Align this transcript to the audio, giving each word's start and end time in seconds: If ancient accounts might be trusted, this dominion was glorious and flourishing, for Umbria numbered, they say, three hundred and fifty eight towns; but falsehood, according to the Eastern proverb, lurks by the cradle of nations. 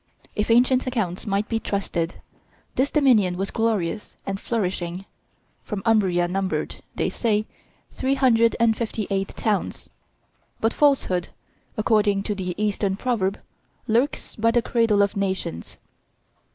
If 0.35 0.49
ancient 0.49 0.87
accounts 0.87 1.27
might 1.27 1.47
be 1.47 1.59
trusted, 1.59 2.15
this 2.73 2.89
dominion 2.89 3.37
was 3.37 3.51
glorious 3.51 4.15
and 4.25 4.39
flourishing, 4.39 5.05
for 5.63 5.77
Umbria 5.85 6.27
numbered, 6.27 6.77
they 6.95 7.07
say, 7.07 7.45
three 7.91 8.15
hundred 8.15 8.55
and 8.59 8.75
fifty 8.75 9.05
eight 9.11 9.27
towns; 9.37 9.91
but 10.59 10.73
falsehood, 10.73 11.29
according 11.77 12.23
to 12.23 12.33
the 12.33 12.55
Eastern 12.59 12.95
proverb, 12.95 13.39
lurks 13.87 14.35
by 14.35 14.49
the 14.49 14.63
cradle 14.63 15.03
of 15.03 15.15
nations. 15.15 15.77